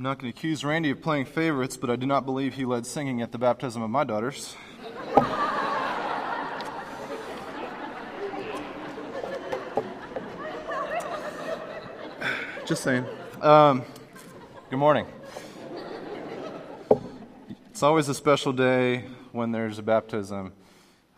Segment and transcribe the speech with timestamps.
[0.00, 2.64] I'm not going to accuse Randy of playing favorites, but I do not believe he
[2.64, 4.56] led singing at the baptism of my daughters.
[12.66, 13.04] Just saying.
[13.42, 13.82] Um,
[14.70, 15.04] good morning.
[17.70, 20.54] It's always a special day when there's a baptism.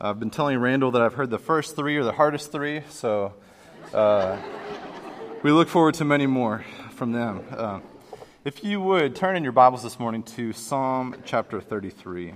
[0.01, 3.35] I've been telling Randall that I've heard the first three are the hardest three, so
[3.95, 4.37] uh,
[5.45, 7.45] we look forward to many more from them.
[7.53, 7.79] Uh,
[8.45, 12.35] if you would, turn in your Bibles this morning to Psalm chapter 33.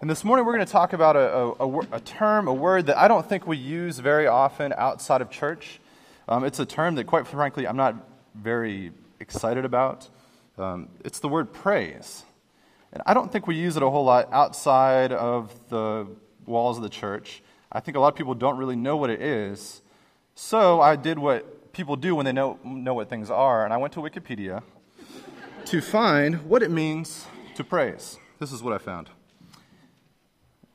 [0.00, 2.96] And this morning we're going to talk about a, a, a, term, a word that
[2.96, 5.80] I don't think we use very often outside of church.
[6.28, 7.96] Um, it's a term that, quite frankly, I'm not
[8.36, 10.08] very excited about.
[10.56, 12.22] Um, it's the word praise.
[12.92, 16.06] And I don't think we use it a whole lot outside of the
[16.46, 17.42] walls of the church.
[17.72, 19.82] I think a lot of people don't really know what it is.
[20.36, 23.76] So I did what people do when they know, know what things are, and I
[23.76, 24.62] went to Wikipedia
[25.66, 28.18] to find what it means to praise.
[28.38, 29.10] This is what I found.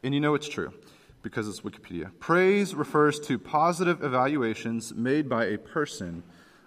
[0.04, 0.74] And you know it's true
[1.22, 2.12] because it's Wikipedia.
[2.20, 6.24] Praise refers to positive evaluations made by a person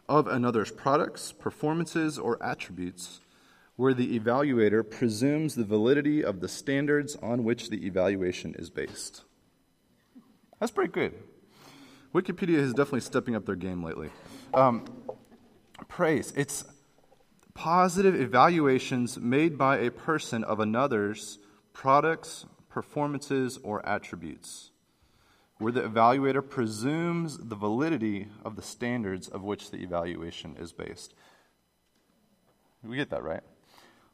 [0.08, 3.20] of another's products, performances, or attributes
[3.76, 9.22] where the evaluator presumes the validity of the standards on which the evaluation is based.
[10.58, 11.14] That's pretty good.
[12.14, 14.10] Wikipedia is definitely stepping up their game lately.
[14.52, 14.84] Um,
[15.88, 16.64] praise, it's
[17.54, 21.38] positive evaluations made by a person of another's
[21.72, 24.72] products, performances, or attributes,
[25.58, 31.14] where the evaluator presumes the validity of the standards of which the evaluation is based.
[32.82, 33.42] We get that, right?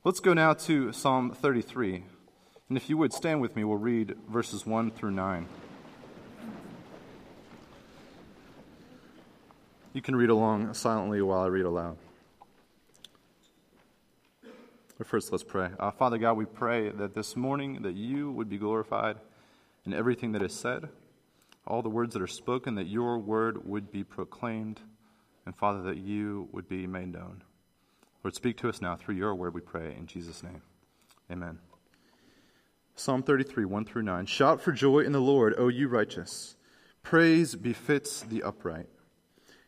[0.04, 2.04] Let's go now to Psalm 33.
[2.68, 5.46] And if you would stand with me, we'll read verses 1 through 9.
[9.96, 11.96] You can read along silently while I read aloud.
[14.98, 15.70] But first, let's pray.
[15.80, 19.16] Uh, Father God, we pray that this morning that you would be glorified
[19.86, 20.90] in everything that is said,
[21.66, 24.80] all the words that are spoken, that your word would be proclaimed,
[25.46, 27.42] and Father, that you would be made known.
[28.22, 30.60] Lord, speak to us now through your word, we pray, in Jesus' name.
[31.32, 31.58] Amen.
[32.96, 34.26] Psalm 33, 1 through 9.
[34.26, 36.54] Shout for joy in the Lord, O you righteous.
[37.02, 38.88] Praise befits the upright.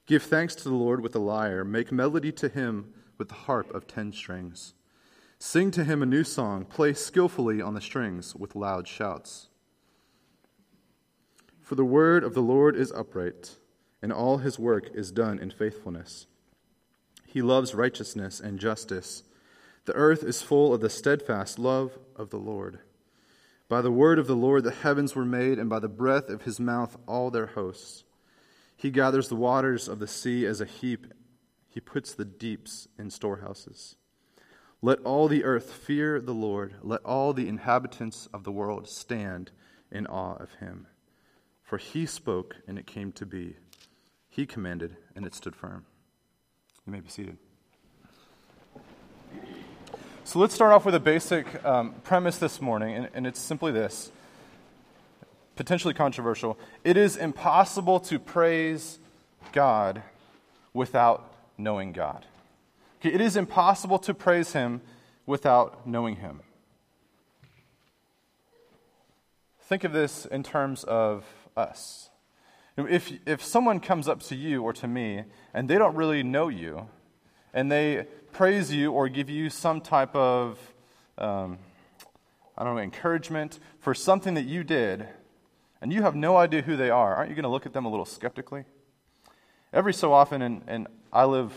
[0.09, 1.65] Give thanks to the Lord with the lyre.
[1.65, 4.73] Make melody to him with the harp of ten strings.
[5.39, 6.65] Sing to him a new song.
[6.65, 9.49] Play skillfully on the strings with loud shouts.
[11.61, 13.57] For the word of the Lord is upright,
[14.01, 16.27] and all his work is done in faithfulness.
[17.27, 19.25] He loves righteousness and justice.
[19.85, 22.79] The earth is full of the steadfast love of the Lord.
[23.69, 26.43] By the word of the Lord the heavens were made, and by the breath of
[26.45, 28.05] his mouth all their hosts.
[28.78, 31.12] He gathers the waters of the sea as a heap,
[31.69, 33.97] he puts the deeps in storehouses.
[34.81, 36.75] Let all the earth fear the Lord.
[36.81, 39.50] Let all the inhabitants of the world stand
[39.91, 40.87] in awe of him.
[41.65, 43.56] For he spoke, and it came to be.
[44.28, 45.84] He commanded, and it stood firm.
[46.87, 47.37] You may be seated.
[50.22, 53.72] So let's start off with a basic um, premise this morning, and, and it's simply
[53.72, 54.12] this
[55.59, 56.57] potentially controversial.
[56.85, 59.01] It is impossible to praise
[59.51, 60.03] God
[60.73, 62.25] without knowing God.
[63.03, 64.83] It is impossible to praise Him
[65.27, 66.43] without knowing Him.
[69.63, 71.25] Think of this in terms of
[71.57, 72.09] us.
[72.77, 76.47] If, if someone comes up to you or to me and they don't really know
[76.47, 76.87] you,
[77.53, 80.57] and they praise you or give you some type of,
[81.19, 81.59] um,
[82.57, 85.09] I don't know, encouragement for something that you did,
[85.81, 87.84] and you have no idea who they are, aren't you going to look at them
[87.84, 88.65] a little skeptically?
[89.72, 91.53] Every so often, and, and I live,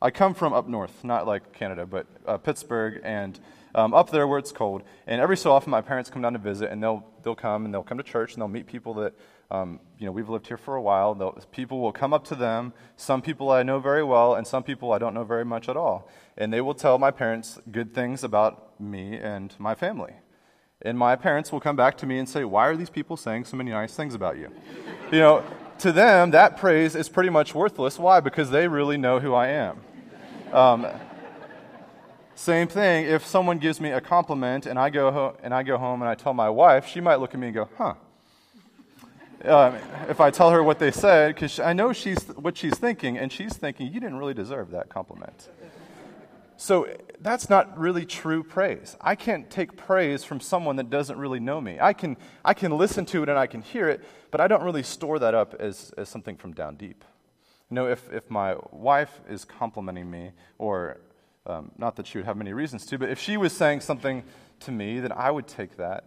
[0.00, 3.38] I come from up north, not like Canada, but uh, Pittsburgh, and
[3.74, 4.82] um, up there where it's cold.
[5.06, 7.74] And every so often, my parents come down to visit, and they'll, they'll come and
[7.74, 9.14] they'll come to church, and they'll meet people that
[9.52, 11.14] um, you know, we've lived here for a while.
[11.14, 12.72] Those people will come up to them.
[12.96, 15.76] Some people I know very well, and some people I don't know very much at
[15.76, 16.08] all.
[16.38, 20.14] And they will tell my parents good things about me and my family.
[20.84, 23.44] And my parents will come back to me and say, Why are these people saying
[23.44, 24.50] so many nice things about you?
[25.10, 25.44] you know,
[25.78, 27.98] to them, that praise is pretty much worthless.
[27.98, 28.20] Why?
[28.20, 29.80] Because they really know who I am.
[30.52, 30.86] Um,
[32.34, 35.78] same thing, if someone gives me a compliment and I, go ho- and I go
[35.78, 37.94] home and I tell my wife, she might look at me and go, Huh
[39.44, 39.76] um,
[40.08, 43.32] if I tell her what they said, because I know she's, what she's thinking, and
[43.32, 45.48] she's thinking, you didn't really deserve that compliment.
[46.62, 46.86] So
[47.20, 48.96] that's not really true praise.
[49.00, 51.78] I can't take praise from someone that doesn't really know me.
[51.80, 54.00] I can, I can listen to it and I can hear it,
[54.30, 57.04] but I don't really store that up as, as something from down deep.
[57.68, 61.00] You know, if, if my wife is complimenting me, or
[61.46, 64.22] um, not that she would have many reasons to, but if she was saying something
[64.60, 66.04] to me, then I would take that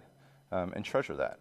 [0.53, 1.37] um, and treasure that.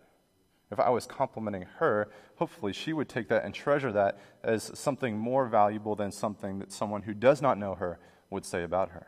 [0.73, 5.17] If I was complimenting her, hopefully she would take that and treasure that as something
[5.17, 8.01] more valuable than something that someone who does not know her
[8.35, 9.07] would say about her.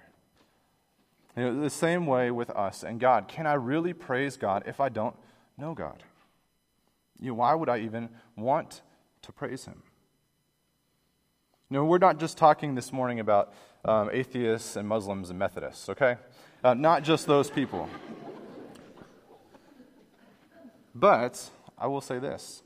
[1.37, 3.28] You know, the same way with us and God.
[3.28, 5.14] Can I really praise God if I don't
[5.58, 6.02] know God?
[7.20, 8.81] You know, why would I even want
[9.23, 9.82] to praise Him?
[11.69, 13.52] You know, we're not just talking this morning about
[13.84, 16.17] um, atheists and Muslims and Methodists, okay?
[16.64, 17.88] Uh, not just those people.
[20.94, 22.62] But I will say this.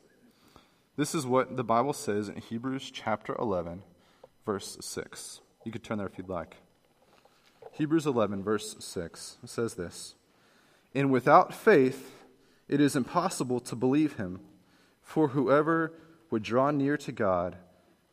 [0.97, 3.83] This is what the Bible says in Hebrews chapter 11,
[4.45, 5.41] verse 6.
[5.65, 6.57] You could turn there if you'd like.
[7.73, 10.15] Hebrews 11, verse 6 says this
[10.95, 12.12] And without faith,
[12.69, 14.41] it is impossible to believe him,
[15.03, 15.93] for whoever
[16.31, 17.57] would draw near to God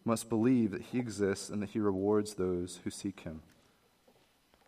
[0.03, 3.41] must believe that he exists and that he rewards those who seek him.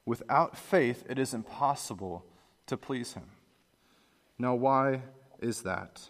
[0.05, 2.25] Without faith, it is impossible
[2.67, 3.31] to please him.
[4.37, 5.01] Now, why
[5.39, 6.09] is that?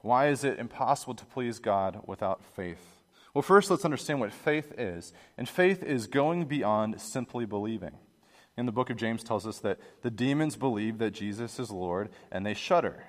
[0.00, 2.97] Why is it impossible to please God without faith?
[3.34, 5.12] Well, first, let's understand what faith is.
[5.36, 7.98] And faith is going beyond simply believing.
[8.56, 12.08] In the book of James tells us that the demons believe that Jesus is Lord
[12.32, 13.04] and they shudder.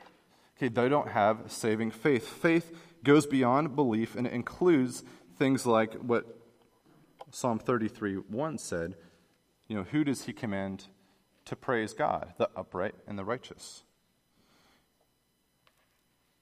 [0.57, 2.27] Okay, they don't have saving faith.
[2.27, 5.03] Faith goes beyond belief and it includes
[5.37, 6.37] things like what
[7.31, 8.95] Psalm 33 1 said.
[9.67, 10.85] You know, who does he command
[11.45, 12.33] to praise God?
[12.37, 13.83] The upright and the righteous.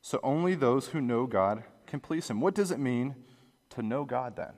[0.01, 2.41] So only those who know God can please him.
[2.41, 3.15] What does it mean
[3.77, 4.53] to know God then?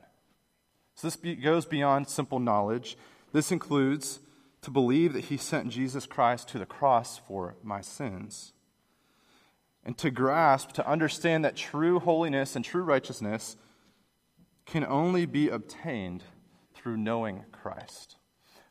[0.95, 2.97] So this be, goes beyond simple knowledge.
[3.31, 4.19] This includes
[4.61, 8.53] to believe that he sent Jesus Christ to the cross for my sins.
[9.85, 13.55] And to grasp, to understand that true holiness and true righteousness
[14.65, 16.23] can only be obtained
[16.73, 18.17] through knowing Christ.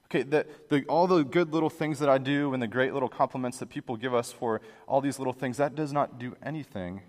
[0.06, 3.08] Okay, the, the, all the good little things that I do and the great little
[3.08, 7.02] compliments that people give us for all these little things, that does not do anything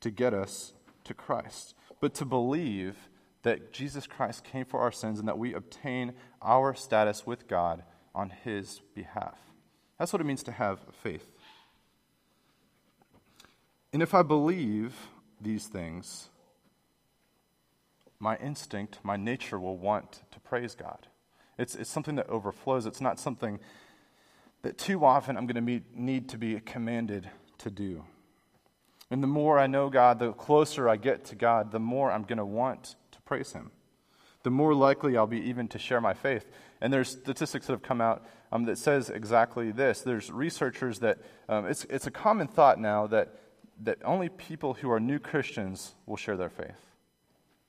[0.00, 0.72] to get us
[1.04, 1.74] to Christ.
[2.02, 2.96] But to believe
[3.42, 7.84] that Jesus Christ came for our sins and that we obtain our status with God
[8.12, 9.38] on his behalf.
[10.00, 11.28] That's what it means to have faith.
[13.92, 14.96] And if I believe
[15.40, 16.28] these things,
[18.18, 21.06] my instinct, my nature will want to praise God.
[21.56, 22.84] It's, it's something that overflows.
[22.84, 23.60] It's not something
[24.62, 28.04] that too often I'm going to need to be commanded to do.
[29.12, 32.22] And the more I know God, the closer I get to God, the more I'm
[32.22, 33.70] going to want to praise Him.
[34.42, 36.50] The more likely I'll be even to share my faith.
[36.80, 40.00] And there's statistics that have come out um, that says exactly this.
[40.00, 41.18] There's researchers that
[41.50, 43.34] um, it's, it's a common thought now that,
[43.82, 46.92] that only people who are new Christians will share their faith.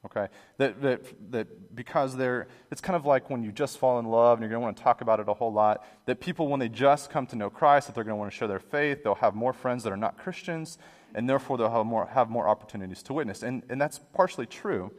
[0.06, 0.28] Okay?
[0.60, 4.38] That, that, that because they're, it's kind of like when you just fall in love
[4.38, 6.62] and you're going to want to talk about it a whole lot, that people, when
[6.62, 9.04] they just come to know Christ, that they're going to want to share their faith,
[9.04, 10.78] they'll have more friends that are not Christians,
[11.16, 13.44] and therefore they'll have more, have more opportunities to witness.
[13.44, 14.92] And, and that's partially true.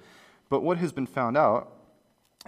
[0.48, 1.72] But what has been found out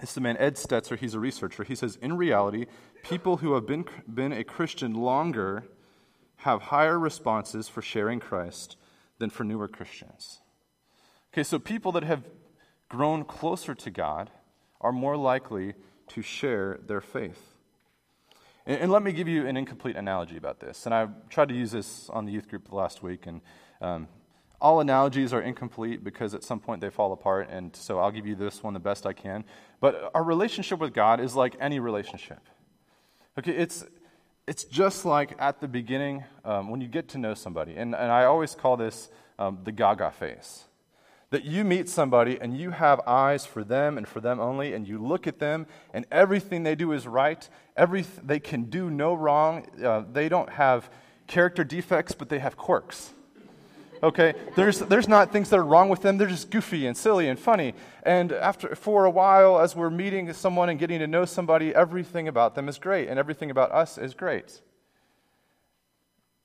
[0.01, 1.63] is the man Ed Stetzer, he's a researcher.
[1.63, 2.65] He says, in reality,
[3.03, 5.63] people who have been, been a Christian longer
[6.37, 8.77] have higher responses for sharing Christ
[9.17, 10.41] than for newer Christians.
[11.33, 12.23] Okay, so people that have
[12.89, 14.29] grown closer to God
[14.79, 15.73] are more likely
[16.09, 17.55] to share their faith.
[18.65, 20.85] And, and, let me give you an incomplete analogy about this.
[20.85, 23.41] And I tried to use this on the youth group last week, and
[23.81, 24.07] um,
[24.59, 28.25] all analogies are incomplete because at some point they fall apart, and so I'll give
[28.25, 29.43] you this one the best I can.
[29.79, 32.39] But our relationship with God is like any relationship.
[33.37, 33.85] Okay, it's,
[34.47, 37.75] it's just like at the beginning um, when you get to know somebody.
[37.75, 40.63] And, and I always call this um, the gaga phase.
[41.29, 44.87] That you meet somebody and you have eyes for them and for them only, and
[44.87, 47.47] you look at them, and everything they do is right.
[47.75, 49.67] Every, they can do no wrong.
[49.83, 50.89] Uh, they don't have
[51.27, 53.13] character defects, but they have quirks.
[54.03, 54.33] Okay?
[54.55, 56.17] There's, there's not things that are wrong with them.
[56.17, 57.73] They're just goofy and silly and funny.
[58.03, 62.27] And after, for a while, as we're meeting someone and getting to know somebody, everything
[62.27, 64.61] about them is great, and everything about us is great.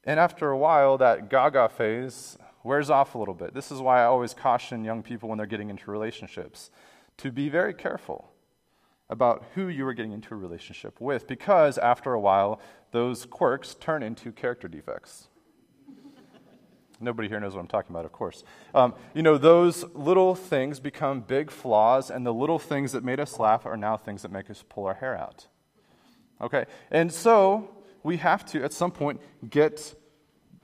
[0.04, 3.54] And after a while, that gaga phase wears off a little bit.
[3.54, 6.70] This is why I always caution young people when they're getting into relationships
[7.18, 8.32] to be very careful
[9.10, 12.60] about who you are getting into a relationship with, because after a while,
[12.92, 15.28] those quirks turn into character defects.
[17.02, 18.44] Nobody here knows what I'm talking about, of course.
[18.74, 23.20] Um, you know, those little things become big flaws, and the little things that made
[23.20, 25.48] us laugh are now things that make us pull our hair out.
[26.40, 26.66] Okay?
[26.90, 27.70] And so
[28.02, 29.94] we have to, at some point, get,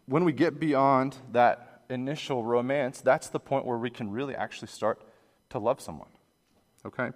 [0.06, 4.68] when we get beyond that initial romance, that's the point where we can really actually
[4.68, 5.02] start
[5.50, 6.08] to love someone.
[6.86, 7.10] Okay?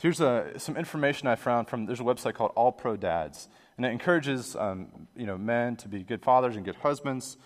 [0.00, 3.48] Here's a, some information I found from there's a website called All Pro Dads,
[3.82, 7.36] and it encourages um, you know men to be good fathers and good husbands,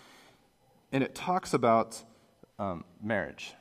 [0.91, 2.03] and it talks about
[2.59, 3.55] um, marriage.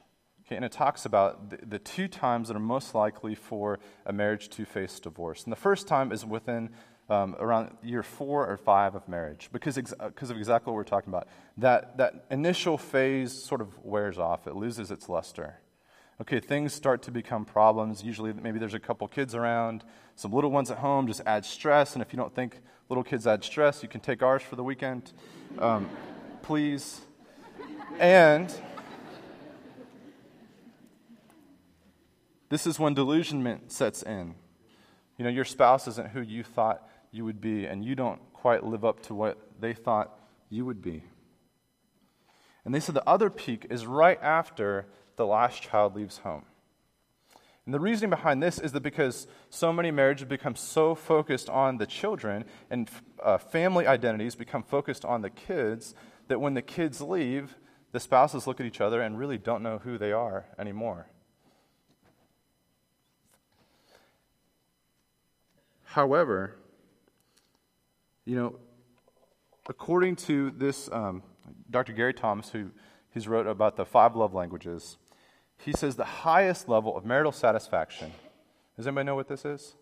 [0.45, 4.13] Okay, and it talks about the, the, two times that are most likely for a
[4.13, 5.43] marriage to face divorce.
[5.43, 6.71] And the first time is within
[7.09, 10.85] um, around year four or five of marriage, because ex- because of exactly what we're
[10.85, 11.29] talking about.
[11.57, 15.61] That that initial phase sort of wears off; it loses its luster
[16.21, 18.03] okay, things start to become problems.
[18.03, 21.95] Usually, maybe there's a couple kids around, some little ones at home just add stress.
[21.95, 24.65] And if you don't think little kids add stress, you can take ours for the
[24.65, 25.13] weekend,
[25.59, 25.89] um,
[26.43, 27.01] please.
[27.99, 28.53] And
[32.49, 34.35] this is when delusionment sets in.
[35.19, 38.65] You know, your spouse isn't who you thought you would be, and you don't quite
[38.65, 40.19] live up to what they thought
[40.51, 41.03] you would be.
[42.65, 46.45] And they said the other peak is right after the last child leaves home.
[47.65, 51.79] And the reasoning behind this is that because so many marriages become so focused on
[51.79, 52.89] the children and
[53.21, 55.95] uh, family identities become focused on the kids
[56.29, 57.57] that when the kids leave,
[57.91, 61.09] the spouses look at each other and really don't know who they are anymore.
[65.83, 66.57] However,
[68.25, 68.57] you know,
[69.69, 71.23] according to this, um,
[71.71, 71.93] Dr.
[71.95, 72.71] Gary Thomas, who
[73.11, 74.99] he's wrote about the five love languages,
[75.59, 78.13] he says the highest level of marital satisfaction.
[78.77, 79.75] Does anybody know what this is?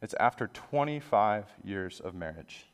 [0.00, 2.66] It's after 25 years of marriage.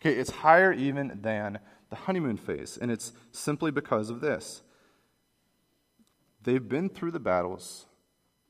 [0.00, 1.58] Okay, it's higher even than
[1.90, 4.62] the honeymoon phase, and it's simply because of this.
[6.42, 7.86] They've been through the battles,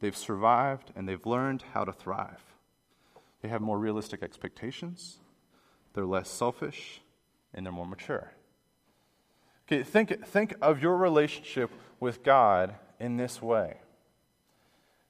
[0.00, 2.42] they've survived, and they've learned how to thrive.
[3.40, 5.18] They have more realistic expectations,
[5.94, 7.00] they're less selfish,
[7.54, 8.32] and they're more mature.
[9.66, 13.78] Okay, think, think of your relationship with God in this way.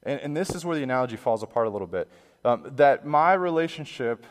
[0.02, 2.09] And, and this is where the analogy falls apart a little bit.
[2.45, 4.25] Um, that my relationship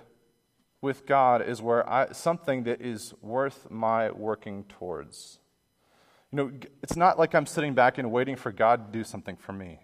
[0.81, 5.39] with God is where I, something that is worth my working towards.
[6.31, 9.35] You know, it's not like I'm sitting back and waiting for God to do something
[9.35, 9.79] for me.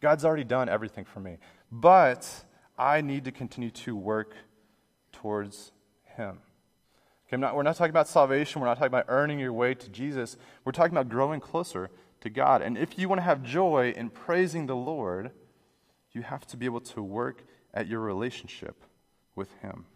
[0.00, 1.38] God's already done everything for me.
[1.70, 2.44] But
[2.78, 4.34] I need to continue to work
[5.12, 5.72] towards
[6.16, 6.38] Him.
[7.26, 8.60] Okay, not, we're not talking about salvation.
[8.60, 10.36] We're not talking about earning your way to Jesus.
[10.64, 11.90] We're talking about growing closer
[12.26, 12.60] to God.
[12.60, 15.30] And if you want to have joy in praising the Lord,
[16.12, 18.82] you have to be able to work at your relationship
[19.34, 19.86] with Him.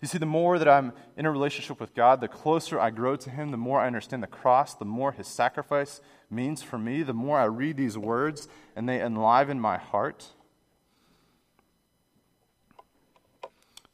[0.00, 3.16] You see, the more that I'm in a relationship with God, the closer I grow
[3.16, 6.00] to Him, the more I understand the cross, the more His sacrifice
[6.30, 10.28] means for me, the more I read these words and they enliven my heart.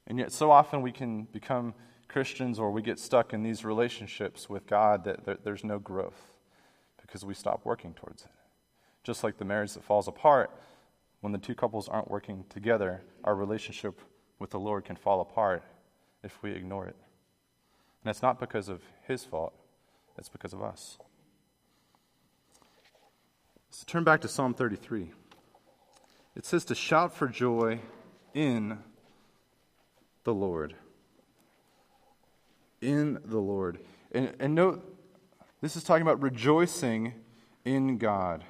[0.06, 1.74] And yet, so often we can become
[2.06, 6.35] Christians or we get stuck in these relationships with God that there's no growth
[7.06, 8.30] because we stop working towards it.
[9.04, 10.50] Just like the marriage that falls apart,
[11.20, 14.00] when the two couples aren't working together, our relationship
[14.38, 15.62] with the Lord can fall apart
[16.22, 16.96] if we ignore it.
[18.02, 19.54] And it's not because of his fault,
[20.18, 20.98] it's because of us.
[23.70, 25.12] So turn back to Psalm 33.
[26.34, 27.80] It says to shout for joy
[28.34, 28.78] in
[30.24, 30.74] the Lord.
[32.80, 33.80] In the Lord.
[34.12, 34.95] And, and note
[35.66, 37.12] this is talking about rejoicing
[37.64, 38.44] in God.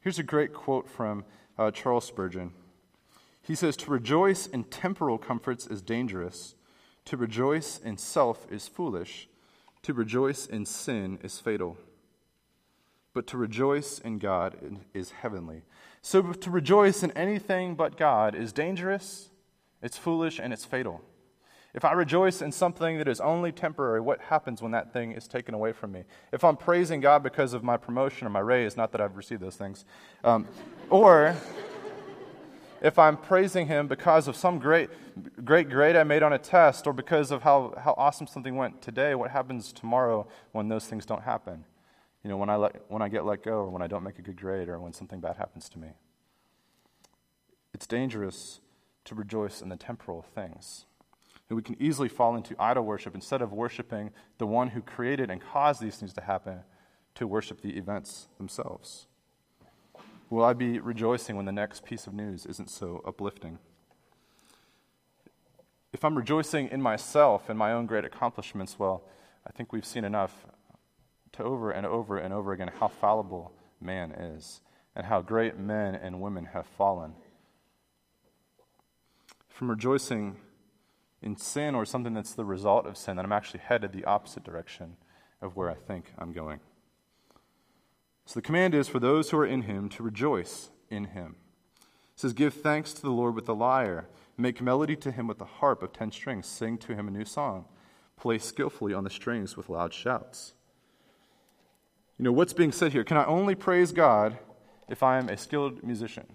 [0.00, 1.24] Here's a great quote from
[1.58, 2.52] uh, Charles Spurgeon.
[3.42, 6.54] He says, To rejoice in temporal comforts is dangerous.
[7.06, 9.28] To rejoice in self is foolish.
[9.82, 11.76] To rejoice in sin is fatal.
[13.12, 14.56] But to rejoice in God
[14.94, 15.62] is heavenly.
[16.02, 19.30] So to rejoice in anything but God is dangerous,
[19.82, 21.00] it's foolish, and it's fatal.
[21.74, 25.28] If I rejoice in something that is only temporary, what happens when that thing is
[25.28, 26.04] taken away from me?
[26.32, 29.42] If I'm praising God because of my promotion or my raise, not that I've received
[29.42, 29.84] those things,
[30.24, 30.46] um,
[30.88, 31.36] or
[32.80, 34.88] if I'm praising Him because of some great,
[35.44, 38.80] great grade I made on a test or because of how, how awesome something went
[38.80, 41.64] today, what happens tomorrow when those things don't happen?
[42.24, 44.18] You know, when I, let, when I get let go or when I don't make
[44.18, 45.88] a good grade or when something bad happens to me.
[47.74, 48.60] It's dangerous
[49.04, 50.86] to rejoice in the temporal things
[51.48, 55.30] that we can easily fall into idol worship instead of worshiping the one who created
[55.30, 56.60] and caused these things to happen
[57.14, 59.06] to worship the events themselves.
[60.30, 63.58] Will I be rejoicing when the next piece of news isn't so uplifting?
[65.92, 69.04] If I'm rejoicing in myself and my own great accomplishments, well,
[69.46, 70.46] I think we've seen enough
[71.32, 74.60] to over and over and over again how fallible man is
[74.94, 77.14] and how great men and women have fallen.
[79.48, 80.36] From rejoicing
[81.22, 84.44] in sin or something that's the result of sin, that I'm actually headed the opposite
[84.44, 84.96] direction
[85.40, 86.60] of where I think I'm going.
[88.24, 91.36] So the command is for those who are in him to rejoice in him.
[91.80, 95.38] It says, Give thanks to the Lord with the lyre, make melody to him with
[95.38, 97.64] the harp of ten strings, sing to him a new song,
[98.16, 100.52] play skillfully on the strings with loud shouts.
[102.18, 103.04] You know, what's being said here?
[103.04, 104.38] Can I only praise God
[104.88, 106.26] if I am a skilled musician?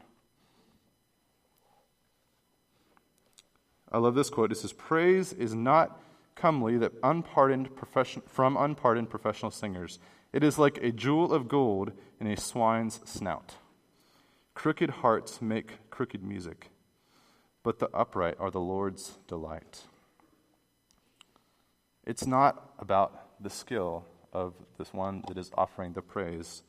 [3.93, 4.51] I love this quote.
[4.51, 5.99] It says, Praise is not
[6.35, 9.99] comely that unpardoned profession, from unpardoned professional singers.
[10.33, 13.55] It is like a jewel of gold in a swine's snout.
[14.55, 16.71] Crooked hearts make crooked music,
[17.61, 19.83] but the upright are the Lord's delight.
[22.05, 26.63] It's not about the skill of this one that is offering the praise.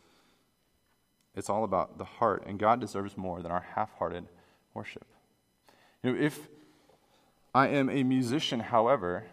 [1.35, 4.27] It's all about the heart, and God deserves more than our half hearted
[4.75, 5.07] worship.
[6.03, 6.49] You know, if
[7.55, 9.27] I am a musician, however,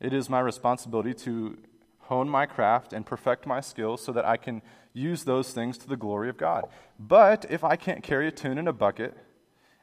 [0.00, 1.58] it is my responsibility to
[2.02, 4.62] hone my craft and perfect my skills so that I can
[4.92, 6.66] use those things to the glory of God.
[6.98, 9.16] But if I can't carry a tune in a bucket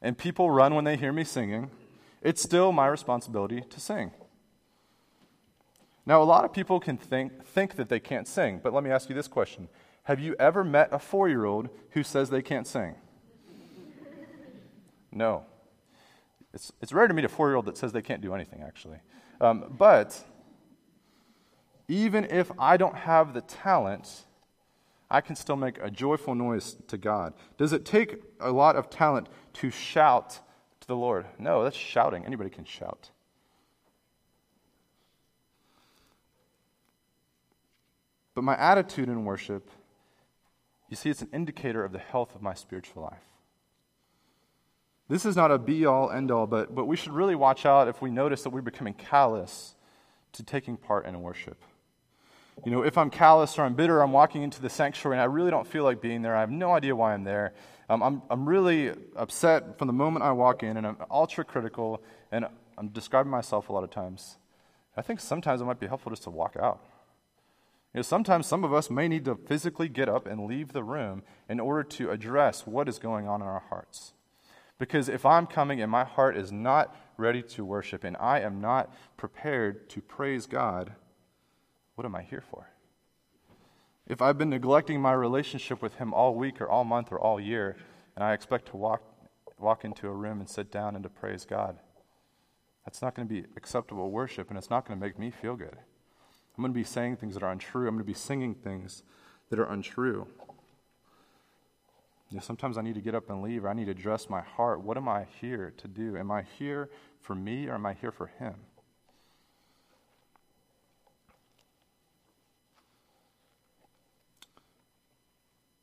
[0.01, 1.71] and people run when they hear me singing,
[2.21, 4.11] it's still my responsibility to sing.
[6.05, 8.89] Now, a lot of people can think, think that they can't sing, but let me
[8.89, 9.67] ask you this question
[10.03, 12.95] Have you ever met a four year old who says they can't sing?
[15.11, 15.45] No.
[16.53, 18.61] It's, it's rare to meet a four year old that says they can't do anything,
[18.61, 18.97] actually.
[19.39, 20.23] Um, but
[21.87, 24.25] even if I don't have the talent,
[25.09, 27.33] I can still make a joyful noise to God.
[27.57, 30.39] Does it take a lot of talent to shout
[30.79, 31.25] to the Lord?
[31.37, 32.25] No, that's shouting.
[32.25, 33.09] Anybody can shout.
[38.33, 39.69] But my attitude in worship,
[40.89, 43.30] you see, it's an indicator of the health of my spiritual life.
[45.11, 47.89] This is not a be all, end all, but, but we should really watch out
[47.89, 49.75] if we notice that we're becoming callous
[50.31, 51.61] to taking part in worship.
[52.63, 55.25] You know, if I'm callous or I'm bitter, I'm walking into the sanctuary and I
[55.25, 56.33] really don't feel like being there.
[56.33, 57.53] I have no idea why I'm there.
[57.89, 62.01] Um, I'm, I'm really upset from the moment I walk in and I'm ultra critical
[62.31, 62.45] and
[62.77, 64.37] I'm describing myself a lot of times.
[64.95, 66.85] I think sometimes it might be helpful just to walk out.
[67.93, 70.85] You know, sometimes some of us may need to physically get up and leave the
[70.85, 74.13] room in order to address what is going on in our hearts.
[74.81, 78.59] Because if I'm coming and my heart is not ready to worship and I am
[78.59, 80.93] not prepared to praise God,
[81.93, 82.71] what am I here for?
[84.07, 87.39] If I've been neglecting my relationship with Him all week or all month or all
[87.39, 87.77] year,
[88.15, 89.03] and I expect to walk,
[89.59, 91.77] walk into a room and sit down and to praise God,
[92.83, 95.55] that's not going to be acceptable worship and it's not going to make me feel
[95.55, 95.77] good.
[96.57, 97.87] I'm going to be saying things that are untrue.
[97.87, 99.03] I'm going to be singing things
[99.51, 100.25] that are untrue.
[102.31, 104.29] You know, sometimes I need to get up and leave, or I need to address
[104.29, 104.81] my heart.
[104.81, 106.15] What am I here to do?
[106.15, 106.89] Am I here
[107.19, 108.55] for me, or am I here for Him?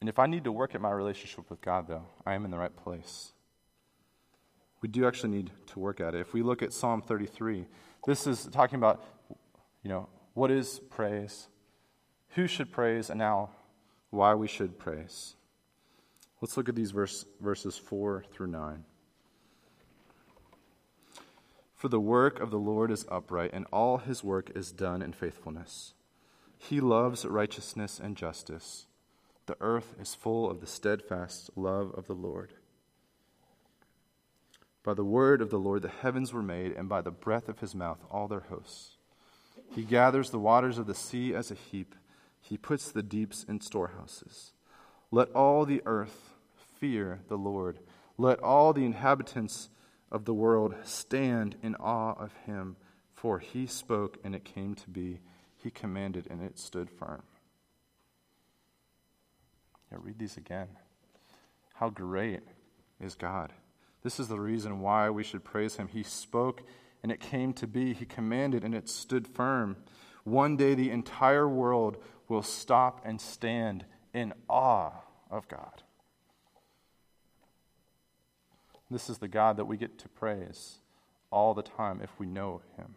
[0.00, 2.50] And if I need to work at my relationship with God, though, I am in
[2.50, 3.32] the right place.
[4.80, 6.20] We do actually need to work at it.
[6.20, 7.66] If we look at Psalm 33,
[8.06, 9.04] this is talking about,
[9.82, 11.48] you know, what is praise,
[12.30, 13.50] who should praise, and now
[14.08, 15.34] why we should praise.
[16.40, 18.84] Let's look at these verse, verses 4 through 9.
[21.74, 25.12] For the work of the Lord is upright, and all his work is done in
[25.12, 25.94] faithfulness.
[26.58, 28.86] He loves righteousness and justice.
[29.46, 32.54] The earth is full of the steadfast love of the Lord.
[34.82, 37.60] By the word of the Lord the heavens were made, and by the breath of
[37.60, 38.96] his mouth all their hosts.
[39.74, 41.94] He gathers the waters of the sea as a heap,
[42.40, 44.52] he puts the deeps in storehouses.
[45.10, 46.34] Let all the earth
[46.78, 47.80] fear the Lord.
[48.16, 49.70] Let all the inhabitants
[50.10, 52.76] of the world stand in awe of him.
[53.12, 55.20] For he spoke, and it came to be.
[55.56, 57.22] He commanded, and it stood firm.
[59.90, 60.68] Yeah, read these again.
[61.74, 62.42] How great
[63.00, 63.52] is God!
[64.02, 65.88] This is the reason why we should praise him.
[65.88, 66.62] He spoke,
[67.02, 67.92] and it came to be.
[67.92, 69.76] He commanded, and it stood firm.
[70.24, 71.96] One day the entire world
[72.28, 74.92] will stop and stand in awe
[75.30, 75.82] of God.
[78.90, 80.78] This is the God that we get to praise
[81.30, 82.94] all the time if we know Him.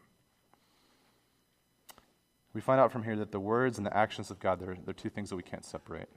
[2.54, 4.94] We find out from here that the words and the actions of God, they're, they're
[4.94, 6.10] two things that we can't separate.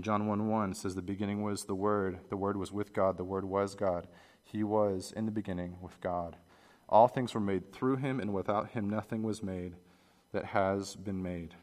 [0.00, 3.24] John 1 1 says, The beginning was the Word, the Word was with God, the
[3.24, 4.06] Word was God.
[4.42, 6.36] He was in the beginning with God.
[6.88, 9.74] All things were made through Him, and without Him nothing was made
[10.32, 11.54] that has been made.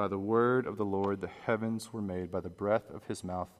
[0.00, 3.22] By the word of the Lord, the heavens were made, by the breath of his
[3.22, 3.50] mouth,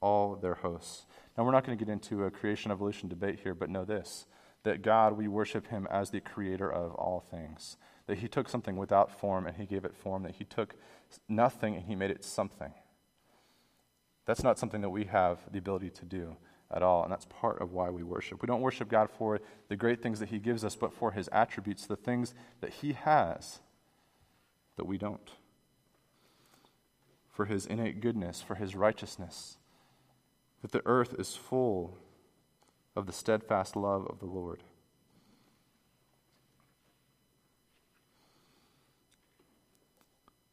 [0.00, 1.06] all their hosts.
[1.38, 4.26] Now, we're not going to get into a creation evolution debate here, but know this
[4.64, 7.76] that God, we worship him as the creator of all things.
[8.08, 10.74] that he took something without form and he gave it form, that he took
[11.28, 12.74] nothing and he made it something.
[14.26, 16.36] That's not something that we have the ability to do
[16.72, 18.42] at all, and that's part of why we worship.
[18.42, 21.28] We don't worship God for the great things that he gives us, but for his
[21.30, 23.60] attributes, the things that he has
[24.76, 25.30] that we don't.
[27.34, 29.58] For his innate goodness, for his righteousness,
[30.62, 31.98] that the earth is full
[32.94, 34.62] of the steadfast love of the Lord.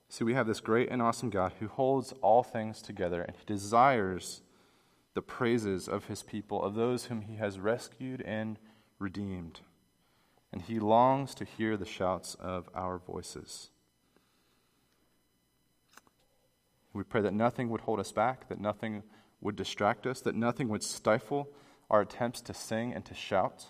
[0.10, 3.46] See, we have this great and awesome God who holds all things together, and he
[3.46, 4.41] desires
[5.13, 8.58] the praises of his people, of those whom he has rescued and
[8.98, 9.62] redeemed.
[10.52, 13.70] And he longs to hear the shouts of our voices.
[16.94, 19.04] We pray that nothing would hold us back, that nothing
[19.40, 21.50] would distract us, that nothing would stifle
[21.90, 23.68] our attempts to sing and to shout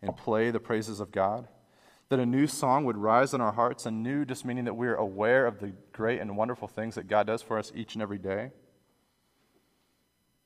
[0.00, 1.48] and play the praises of God
[2.08, 4.94] that a new song would rise in our hearts, a new, just meaning that we're
[4.94, 8.18] aware of the great and wonderful things that God does for us each and every
[8.18, 8.50] day.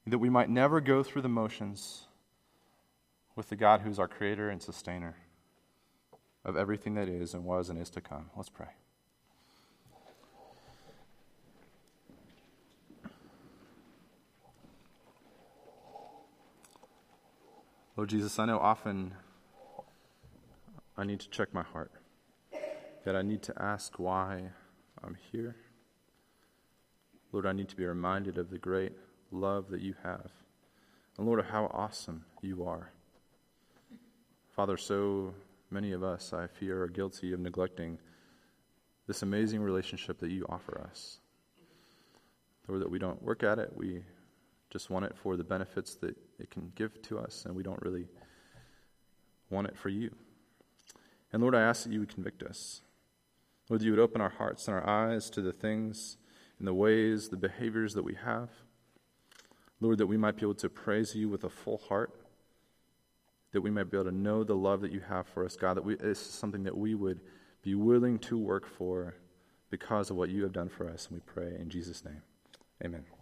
[0.06, 2.06] That we might never go through the motions
[3.36, 5.16] with the God who's our creator and sustainer
[6.44, 8.30] of everything that is and was and is to come.
[8.34, 8.68] Let's pray.
[17.98, 19.12] Lord Jesus, I know often
[20.96, 21.90] I need to check my heart.
[23.04, 24.50] That I need to ask why
[25.02, 25.56] I'm here.
[27.32, 28.92] Lord, I need to be reminded of the great
[29.32, 30.30] love that you have.
[31.18, 32.92] And Lord, how awesome you are.
[34.54, 35.34] Father, so
[35.68, 37.98] many of us, I fear, are guilty of neglecting
[39.08, 41.18] this amazing relationship that you offer us.
[42.68, 44.04] Lord, that we don't work at it, we
[44.70, 47.82] just want it for the benefits that it can give to us, and we don't
[47.82, 48.06] really
[49.50, 50.14] want it for you.
[51.32, 52.82] And Lord, I ask that you would convict us.
[53.68, 56.16] Lord, you would open our hearts and our eyes to the things
[56.58, 58.50] and the ways, the behaviors that we have.
[59.80, 62.12] Lord, that we might be able to praise you with a full heart,
[63.52, 65.76] that we might be able to know the love that you have for us, God,
[65.76, 67.20] that we, this is something that we would
[67.62, 69.14] be willing to work for
[69.70, 71.06] because of what you have done for us.
[71.06, 72.22] And we pray in Jesus' name.
[72.84, 73.17] Amen.